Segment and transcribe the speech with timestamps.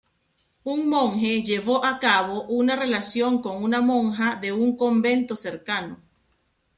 [0.63, 6.01] Un monje llevó a cabo una relación con una monja de un convento cercano.